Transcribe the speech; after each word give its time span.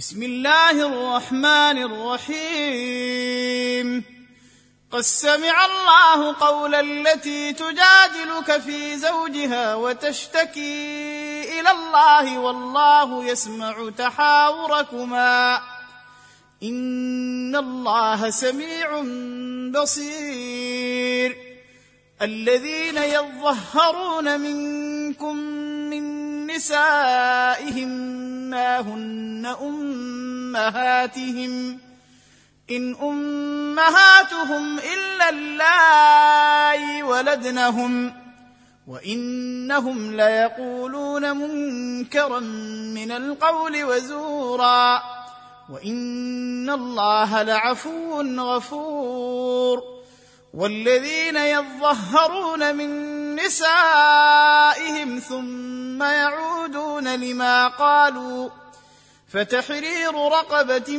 بسم 0.00 0.22
الله 0.22 0.70
الرحمن 0.70 1.78
الرحيم. 2.32 4.04
قد 4.90 5.00
سمع 5.00 5.64
الله 5.64 6.34
قول 6.40 6.74
التي 6.74 7.52
تجادلك 7.52 8.60
في 8.60 8.96
زوجها 8.96 9.74
وتشتكي 9.74 11.60
إلى 11.60 11.70
الله 11.70 12.38
والله 12.38 13.24
يسمع 13.24 13.90
تحاوركما. 13.98 15.62
إن 16.62 17.56
الله 17.56 18.30
سميع 18.30 19.04
بصير. 19.82 21.36
الذين 22.22 22.96
يظهرون 22.96 24.40
منكم 24.40 25.36
من 25.90 26.46
نسائهم 26.46 28.19
ما 28.50 28.80
هن 28.80 29.46
امهاتهم 29.60 31.10
ان 32.70 32.94
امهاتهم 32.94 34.78
الا 34.78 35.28
اللائي 35.28 37.02
ولدنهم 37.02 38.14
وانهم 38.86 40.16
ليقولون 40.16 41.36
منكرا 41.36 42.40
من 42.94 43.10
القول 43.10 43.84
وزورا 43.84 45.02
وان 45.70 46.70
الله 46.70 47.42
لعفو 47.42 48.22
غفور 48.22 50.00
والذين 50.54 51.36
يظهرون 51.36 52.76
من 52.76 52.90
نسائهم 53.36 55.18
ثم 55.18 55.79
يعودون 56.02 57.14
لما 57.14 57.68
قالوا 57.68 58.50
فتحرير 59.32 60.14
رقبة 60.14 60.98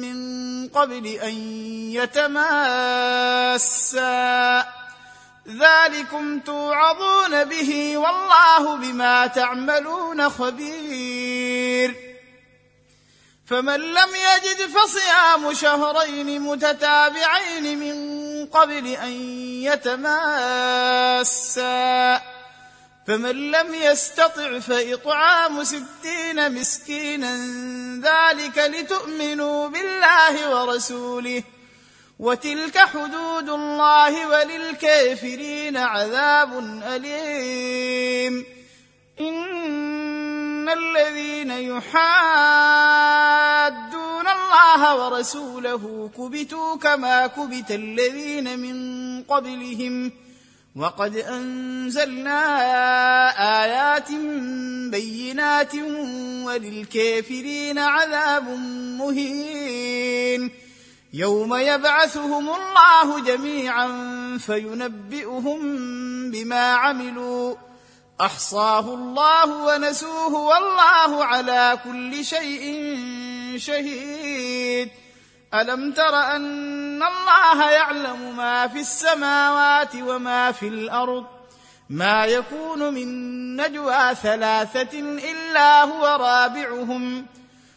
من 0.00 0.68
قبل 0.68 1.06
أن 1.06 1.34
يتماسا. 1.92 3.24
ذلكم 5.48 6.40
توعظون 6.40 7.44
به 7.44 7.96
والله 7.96 8.76
بما 8.76 9.26
تعملون 9.26 10.28
خبير. 10.28 11.94
فمن 13.46 13.80
لم 13.80 14.08
يجد 14.14 14.70
فصيام 14.70 15.54
شهرين 15.54 16.40
متتابعين 16.40 17.78
من 17.78 17.96
قبل 18.46 18.86
أن 18.86 19.12
يتماسا. 19.62 20.94
فمن 23.06 23.50
لم 23.50 23.74
يستطع 23.74 24.58
فإطعام 24.58 25.64
ستين 25.64 26.54
مسكينا 26.54 27.36
ذلك 28.02 28.58
لتؤمنوا 28.58 29.68
بالله 29.68 30.50
ورسوله 30.50 31.42
وتلك 32.18 32.78
حدود 32.78 33.48
الله 33.48 34.28
وللكافرين 34.28 35.76
عذاب 35.76 36.58
أليم. 36.82 38.44
إن 39.20 40.68
الذين 40.68 41.50
يحادون 41.50 41.94
الله 44.28 45.04
ورسوله 45.04 46.10
كبتوا 46.18 46.76
كما 46.76 47.26
كبت 47.26 47.70
الذين 47.70 48.58
من 48.58 49.22
قبلهم 49.22 50.12
وقد 50.76 51.16
أنزلنا 51.16 52.40
آيات 53.62 54.10
بينات 54.90 55.74
وللكافرين 56.44 57.78
عذاب 57.78 58.48
مهين. 58.98 60.50
يوم 61.12 61.54
يبعثهم 61.54 62.48
الله 62.48 63.24
جميعا 63.24 63.88
فينبئهم 64.38 65.60
بما 66.30 66.72
عملوا. 66.72 67.54
أحصاه 68.20 68.94
الله 68.94 69.46
ونسوه 69.46 70.34
والله 70.34 71.24
على 71.24 71.78
كل 71.84 72.24
شيء 72.24 72.98
شهيد. 73.56 74.88
ألم 75.54 75.92
تر 75.92 76.36
أن 76.36 76.83
الله 77.02 77.70
يعلم 77.70 78.36
ما 78.36 78.68
في 78.68 78.80
السماوات 78.80 79.94
وما 79.96 80.52
في 80.52 80.68
الأرض 80.68 81.24
ما 81.90 82.26
يكون 82.26 82.94
من 82.94 83.08
نجوى 83.56 84.14
ثلاثة 84.14 84.98
الا 85.00 85.82
هو 85.82 86.06
رابعهم 86.06 87.26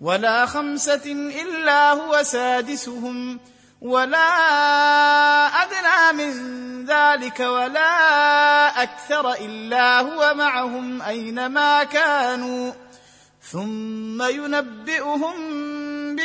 ولا 0.00 0.46
خمسه 0.46 1.12
الا 1.42 1.92
هو 1.92 2.22
سادسهم 2.22 3.40
ولا 3.80 4.28
ادنى 5.46 6.24
من 6.24 6.58
ذلك 6.86 7.40
ولا 7.40 8.82
أكثر 8.82 9.32
الا 9.32 10.00
هو 10.00 10.34
معهم 10.34 11.02
اينما 11.02 11.84
كانوا 11.84 12.72
ثم 13.42 14.22
ينبئهم 14.22 15.34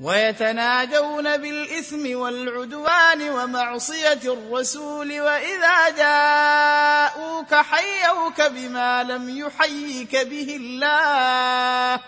ويتناجون 0.00 1.36
بالإثم 1.36 2.16
والعدوان 2.16 3.30
ومعصية 3.30 4.20
الرسول 4.24 5.20
وإذا 5.20 5.88
جاءوك 5.96 7.54
حيوك 7.54 8.42
بما 8.42 9.04
لم 9.04 9.38
يحيك 9.38 10.16
به 10.16 10.56
الله 10.60 12.00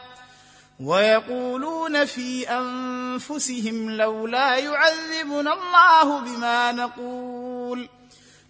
ويقولون 0.80 2.04
في 2.04 2.48
أنفسهم 2.48 3.90
لولا 3.90 4.56
يعذبنا 4.56 5.52
الله 5.52 6.20
بما 6.20 6.72
نقول 6.72 7.88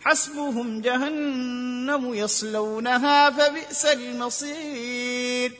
حسبهم 0.00 0.80
جهنم 0.80 2.14
يصلونها 2.14 3.30
فبئس 3.30 3.86
المصير 3.86 5.52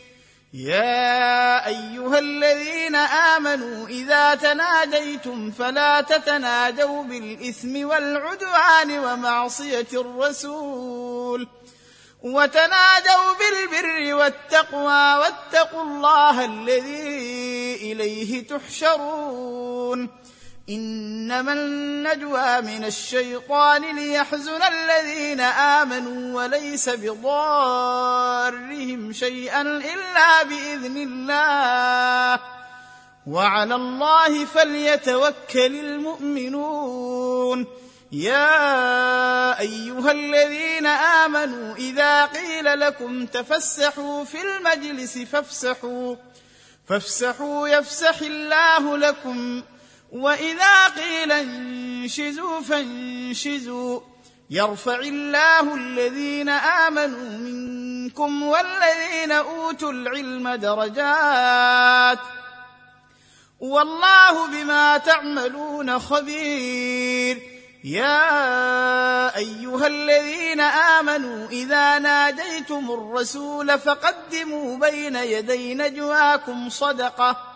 يا 0.55 1.40
أيها 1.67 2.19
الذين 2.19 2.95
آمنوا 2.97 3.89
إذا 3.89 4.35
تناجيتم 4.35 5.51
فلا 5.51 6.01
تتناجوا 6.01 7.03
بالإثم 7.03 7.89
والعدوان 7.89 8.99
ومعصية 8.99 9.87
الرسول 9.93 11.49
وتناجوا 12.23 13.33
بالبر 13.39 14.15
والتقوى 14.15 15.15
واتقوا 15.15 15.83
الله 15.83 16.45
الذي 16.45 17.75
إليه 17.93 18.47
تحشرون 18.47 20.09
إنما 20.71 21.53
النجوى 21.53 22.61
من 22.61 22.85
الشيطان 22.85 23.97
ليحزن 23.97 24.63
الذين 24.63 25.41
آمنوا 25.41 26.43
وليس 26.43 26.89
بضارهم 26.89 27.53
شيئا 29.13 29.63
إلا 29.63 30.43
بإذن 30.43 30.97
الله. 30.97 32.41
وعلى 33.27 33.75
الله 33.75 34.45
فليتوكل 34.45 35.75
المؤمنون. 35.81 37.67
يا 38.13 39.61
أيها 39.61 40.11
الذين 40.11 40.87
آمنوا 40.87 41.77
إذا 41.77 42.25
قيل 42.25 42.81
لكم 42.81 43.27
تفسحوا 43.27 44.25
في 44.25 44.39
المجلس 44.43 45.19
فافسحوا. 45.19 46.17
فافسحوا 46.89 47.69
يفسح 47.69 48.21
الله 48.21 48.97
لكم. 48.97 49.63
وإذا 50.13 50.87
قيل 50.87 51.33
انشزوا 51.33 52.61
فانشزوا. 52.61 54.01
يرفع 54.51 54.99
الله 54.99 55.75
الذين 55.75 56.49
آمنوا 56.49 57.39
منكم 57.39 58.43
والذين 58.43 59.33
أوتوا 59.33 59.93
العلم 59.93 60.55
درجات. 60.55 62.19
والله 63.61 64.47
بما 64.47 64.99
تعملون 64.99 65.99
خبير. 65.99 67.43
يا 67.85 69.37
أيها 69.37 69.87
الذين 69.87 70.61
آمنوا 70.61 71.49
إذا 71.49 71.99
ناجيتم 71.99 72.91
الرسول 72.91 73.79
فقدموا 73.79 74.77
بين 74.77 75.17
يدي 75.17 75.75
نجواكم 75.75 76.69
صدقة. 76.69 77.50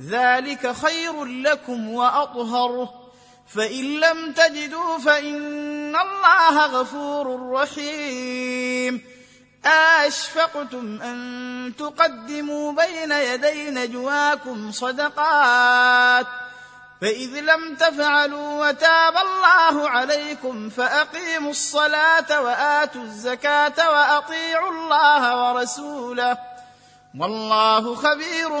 ذلك 0.00 0.72
خير 0.72 1.24
لكم 1.24 1.88
وأطهر. 1.88 2.88
فإن 3.54 4.00
لم 4.00 4.32
تجدوا 4.32 4.98
فإن 4.98 5.96
الله 5.96 6.66
غفور 6.66 7.50
رحيم. 7.50 9.00
اشفقتم 9.64 11.02
أن 11.02 11.72
تقدموا 11.78 12.72
بين 12.72 13.12
يدي 13.12 13.70
نجواكم 13.70 14.72
صدقات. 14.72 16.26
فإذ 17.00 17.40
لم 17.40 17.74
تفعلوا 17.74 18.68
وتاب 18.68 19.16
الله 19.16 19.88
عليكم 19.88 20.68
فأقيموا 20.68 21.50
الصلاة 21.50 22.40
وآتوا 22.40 23.02
الزكاة 23.02 23.90
وأطيعوا 23.90 24.70
الله 24.70 25.52
ورسوله. 25.52 26.38
والله 27.18 27.94
خبير 27.94 28.60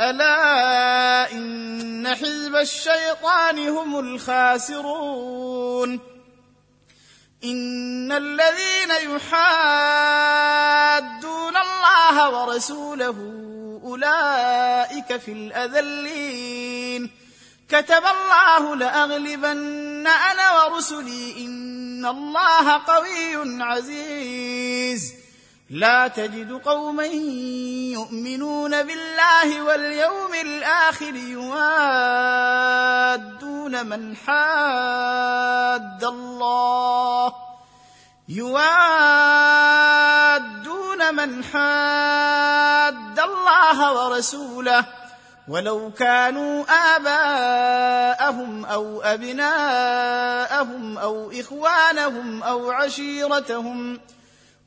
ألا 0.00 1.32
إن 1.32 2.14
حزب 2.14 2.56
الشيطان 2.56 3.68
هم 3.68 3.98
الخاسرون. 3.98 6.00
إن 7.44 8.12
الذين 8.12 9.14
يحادون 9.14 9.36
الله 11.56 12.30
ورسوله 12.30 13.16
أولئك 13.84 15.16
في 15.16 15.32
الأذلين. 15.32 17.10
كتب 17.68 18.02
الله 18.04 18.76
لأغلبن 18.76 20.06
أنا 20.06 20.52
ورسلي 20.52 21.46
إن 21.46 22.06
الله 22.06 22.72
قوي 22.72 23.62
عزيز. 23.62 24.53
لا 25.74 26.08
تجد 26.08 26.52
قوما 26.52 27.04
يؤمنون 27.98 28.82
بالله 28.82 29.62
واليوم 29.62 30.34
الآخر 30.34 31.14
يوادون 31.14 31.46
من 33.86 34.16
حاد 34.16 36.04
الله. 36.04 37.34
يوادون 38.28 38.74
من 41.14 41.44
حاد 41.44 43.20
الله 43.20 43.92
ورسوله. 43.92 44.84
ولو 45.48 45.90
كانوا 45.98 46.64
آباءهم 46.96 48.64
أو 48.64 49.02
أبناءهم 49.02 50.98
أو 50.98 51.30
إخوانهم 51.30 52.42
أو 52.42 52.70
عشيرتهم 52.70 54.00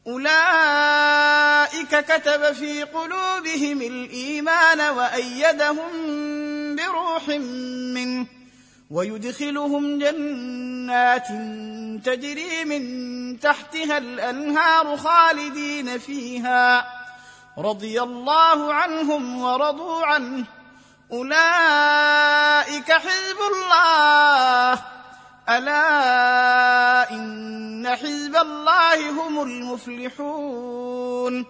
أولئك 0.07 1.99
كتب 2.05 2.53
في 2.53 2.83
قلوبهم 2.83 3.81
الإيمان 3.81 4.81
وأيدهم 4.81 5.91
بروح 6.75 7.29
منه 7.93 8.25
ويدخلهم 8.91 9.99
جنات 9.99 11.27
تجري 12.05 12.65
من 12.65 13.39
تحتها 13.39 13.97
الأنهار 13.97 14.97
خالدين 14.97 15.97
فيها. 15.97 16.87
رضي 17.57 18.01
الله 18.01 18.73
عنهم 18.73 19.41
ورضوا 19.41 20.05
عنه. 20.05 20.45
أولئك 21.11 22.91
حزب 22.91 23.37
الله. 23.53 24.79
ألا 25.49 27.11
إن 27.11 27.66
حزب 27.95 28.35
الله 28.35 29.11
هم 29.11 29.41
المفلحون 29.41 31.45